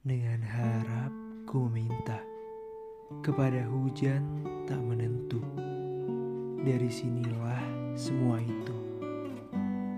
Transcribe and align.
Dengan 0.00 0.40
harap 0.40 1.12
ku 1.44 1.68
meminta 1.68 2.24
kepada 3.20 3.68
hujan 3.68 4.24
tak 4.64 4.80
menentu. 4.80 5.44
Dari 6.64 6.88
sinilah 6.88 7.60
semua 7.92 8.40
itu 8.40 8.80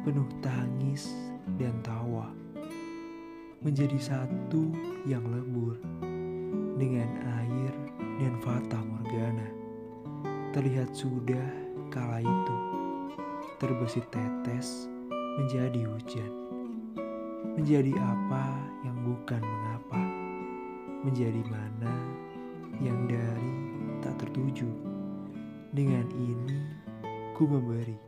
penuh 0.02 0.26
tangis 0.42 1.06
dan 1.54 1.78
tawa 1.86 2.34
menjadi 3.62 3.94
satu 4.02 4.74
yang 5.06 5.22
lebur 5.22 5.78
dengan 6.82 7.06
air 7.38 7.70
dan 8.18 8.34
fata 8.42 8.82
morgana. 8.82 9.54
Terlihat 10.50 10.98
sudah 10.98 11.46
kala 11.94 12.18
itu 12.18 12.58
terbesit 13.62 14.10
tetes 14.10 14.90
menjadi 15.38 15.86
hujan. 15.86 16.42
Menjadi 17.52 17.92
apa 18.00 18.48
yang 18.80 18.96
bukan 19.04 19.44
mengapa? 19.44 20.00
Menjadi 21.04 21.44
mana 21.52 21.92
yang 22.80 23.04
dari 23.04 23.52
tak 24.00 24.16
tertuju? 24.24 24.64
Dengan 25.76 26.08
ini 26.16 26.64
ku 27.36 27.44
memberi. 27.44 28.00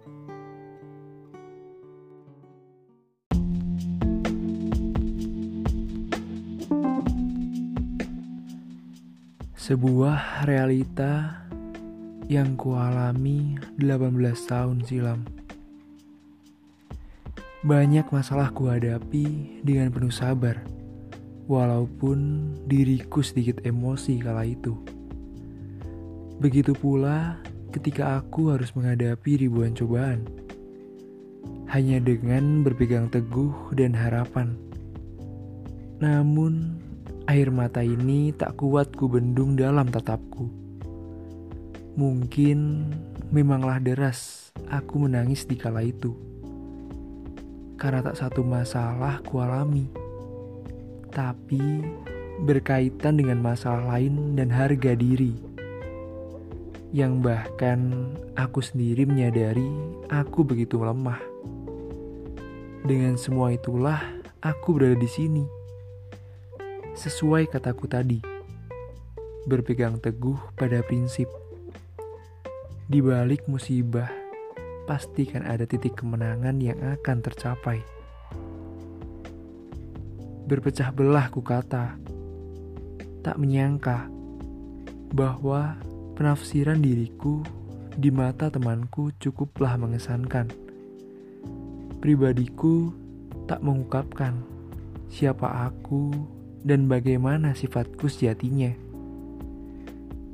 Sebuah 9.60 10.48
realita 10.48 11.44
yang 12.32 12.56
kualami 12.56 13.60
18 13.76 14.08
tahun 14.48 14.80
silam 14.88 15.43
banyak 17.64 18.04
masalah 18.12 18.52
ku 18.52 18.68
hadapi 18.68 19.24
dengan 19.64 19.88
penuh 19.88 20.12
sabar, 20.12 20.60
walaupun 21.48 22.52
diriku 22.68 23.24
sedikit 23.24 23.64
emosi 23.64 24.20
kala 24.20 24.44
itu. 24.44 24.76
Begitu 26.44 26.76
pula 26.76 27.40
ketika 27.72 28.20
aku 28.20 28.52
harus 28.52 28.68
menghadapi 28.76 29.48
ribuan 29.48 29.72
cobaan, 29.72 30.28
hanya 31.72 32.04
dengan 32.04 32.60
berpegang 32.60 33.08
teguh 33.08 33.72
dan 33.72 33.96
harapan. 33.96 34.60
Namun, 36.04 36.76
air 37.32 37.48
mata 37.48 37.80
ini 37.80 38.36
tak 38.36 38.60
kuat 38.60 38.92
ku 38.92 39.08
bendung 39.08 39.56
dalam 39.56 39.88
tatapku. 39.88 40.52
Mungkin 41.96 42.92
memanglah 43.32 43.80
deras 43.80 44.52
aku 44.68 45.08
menangis 45.08 45.48
di 45.48 45.56
kala 45.56 45.80
itu 45.80 46.34
karena 47.84 48.00
tak 48.00 48.16
satu 48.16 48.40
masalah 48.40 49.20
kualami, 49.28 49.84
tapi 51.12 51.84
berkaitan 52.40 53.20
dengan 53.20 53.44
masalah 53.44 53.84
lain 53.92 54.40
dan 54.40 54.48
harga 54.48 54.96
diri. 54.96 55.36
Yang 56.96 57.12
bahkan 57.20 58.08
aku 58.40 58.64
sendiri 58.64 59.04
menyadari 59.04 59.68
aku 60.08 60.48
begitu 60.48 60.80
lemah. 60.80 61.20
Dengan 62.88 63.20
semua 63.20 63.52
itulah 63.52 64.00
aku 64.40 64.80
berada 64.80 64.96
di 64.96 65.10
sini. 65.12 65.44
Sesuai 66.96 67.52
kataku 67.52 67.84
tadi, 67.84 68.24
berpegang 69.44 70.00
teguh 70.00 70.40
pada 70.56 70.80
prinsip. 70.80 71.28
Di 72.88 73.04
balik 73.04 73.44
musibah, 73.44 74.23
pastikan 74.84 75.44
ada 75.44 75.64
titik 75.64 75.96
kemenangan 75.98 76.60
yang 76.60 76.78
akan 76.80 77.18
tercapai. 77.24 77.80
Berpecah 80.44 80.92
belah 80.92 81.32
ku 81.32 81.40
kata, 81.40 81.96
tak 83.24 83.36
menyangka 83.40 84.12
bahwa 85.16 85.80
penafsiran 86.14 86.84
diriku 86.84 87.40
di 87.96 88.12
mata 88.12 88.52
temanku 88.52 89.14
cukuplah 89.16 89.80
mengesankan. 89.80 90.52
Pribadiku 92.04 92.92
tak 93.48 93.64
mengungkapkan 93.64 94.44
siapa 95.08 95.72
aku 95.72 96.12
dan 96.60 96.84
bagaimana 96.84 97.56
sifatku 97.56 98.12
sejatinya. 98.12 98.76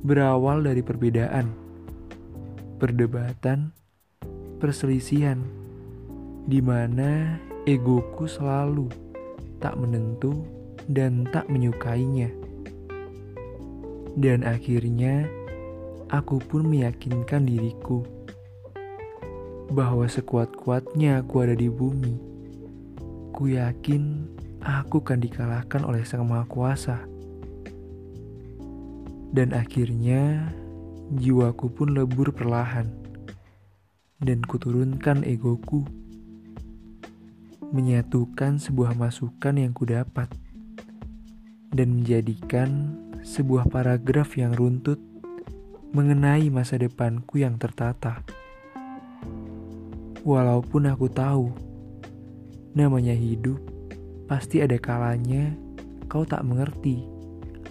Berawal 0.01 0.65
dari 0.65 0.81
perbedaan, 0.81 1.53
perdebatan, 2.81 3.77
perselisihan 4.61 5.41
di 6.45 6.61
mana 6.61 7.41
egoku 7.65 8.29
selalu 8.29 8.93
tak 9.57 9.81
menentu 9.81 10.45
dan 10.85 11.25
tak 11.33 11.49
menyukainya. 11.49 12.29
Dan 14.21 14.45
akhirnya 14.45 15.25
aku 16.13 16.43
pun 16.45 16.69
meyakinkan 16.69 17.49
diriku 17.49 18.05
bahwa 19.73 20.05
sekuat-kuatnya 20.05 21.25
aku 21.25 21.35
ada 21.47 21.55
di 21.57 21.73
bumi. 21.73 22.21
Ku 23.31 23.49
yakin 23.49 24.29
aku 24.61 25.01
akan 25.01 25.19
dikalahkan 25.25 25.87
oleh 25.87 26.05
Sang 26.05 26.27
Maha 26.27 26.45
Kuasa. 26.45 26.99
Dan 29.31 29.55
akhirnya 29.55 30.51
jiwaku 31.15 31.71
pun 31.71 31.95
lebur 31.95 32.35
perlahan 32.35 33.00
dan 34.21 34.45
kuturunkan 34.45 35.25
egoku, 35.25 35.89
menyatukan 37.73 38.61
sebuah 38.61 38.93
masukan 38.93 39.57
yang 39.57 39.73
kudapat, 39.73 40.29
dan 41.73 41.97
menjadikan 41.97 43.01
sebuah 43.25 43.73
paragraf 43.73 44.37
yang 44.37 44.53
runtut 44.53 45.01
mengenai 45.97 46.53
masa 46.53 46.77
depanku 46.77 47.41
yang 47.41 47.57
tertata. 47.57 48.21
Walaupun 50.21 50.93
aku 50.93 51.09
tahu, 51.09 51.49
namanya 52.77 53.17
hidup 53.17 53.57
pasti 54.29 54.61
ada 54.61 54.77
kalanya 54.77 55.57
kau 56.07 56.29
tak 56.29 56.45
mengerti 56.45 57.03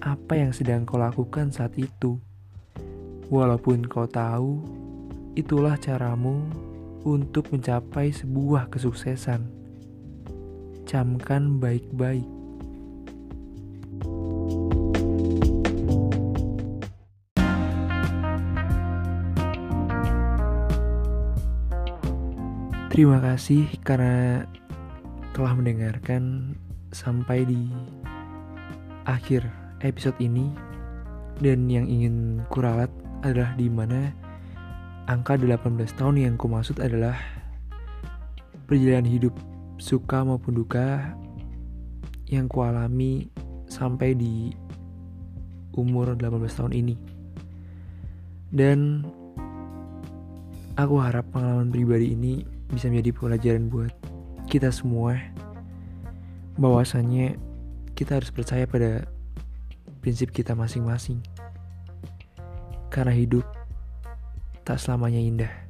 apa 0.02 0.34
yang 0.34 0.52
sedang 0.52 0.88
kau 0.88 0.98
lakukan 0.98 1.54
saat 1.54 1.78
itu. 1.78 2.18
Walaupun 3.30 3.86
kau 3.86 4.10
tahu 4.10 4.66
Itulah 5.40 5.80
caramu 5.80 6.52
untuk 7.08 7.48
mencapai 7.56 8.12
sebuah 8.12 8.68
kesuksesan. 8.76 9.48
Camkan 10.84 11.64
baik-baik. 11.64 12.28
Terima 22.92 23.24
kasih 23.24 23.64
karena 23.88 24.44
telah 25.32 25.56
mendengarkan 25.56 26.52
sampai 26.92 27.48
di 27.48 27.72
akhir 29.08 29.48
episode 29.88 30.20
ini 30.20 30.52
dan 31.40 31.72
yang 31.72 31.88
ingin 31.88 32.44
kuralat 32.52 32.92
adalah 33.24 33.56
di 33.56 33.72
mana 33.72 34.19
angka 35.10 35.42
18 35.42 35.74
tahun 35.98 36.22
yang 36.22 36.36
kumaksud 36.38 36.78
adalah 36.78 37.18
perjalanan 38.70 39.10
hidup 39.10 39.34
suka 39.82 40.22
maupun 40.22 40.62
duka 40.62 41.18
yang 42.30 42.46
kualami 42.46 43.26
sampai 43.66 44.14
di 44.14 44.54
umur 45.74 46.14
18 46.14 46.46
tahun 46.54 46.74
ini. 46.78 46.96
Dan 48.54 49.02
aku 50.78 51.02
harap 51.02 51.26
pengalaman 51.34 51.74
pribadi 51.74 52.14
ini 52.14 52.46
bisa 52.70 52.86
menjadi 52.94 53.10
pelajaran 53.18 53.66
buat 53.66 53.90
kita 54.46 54.70
semua 54.70 55.18
bahwasannya 56.62 57.34
kita 57.98 58.22
harus 58.22 58.30
percaya 58.30 58.70
pada 58.70 59.10
prinsip 60.06 60.30
kita 60.30 60.54
masing-masing. 60.54 61.18
Karena 62.94 63.14
hidup 63.18 63.46
tak 64.70 64.78
selamanya 64.78 65.18
indah. 65.18 65.69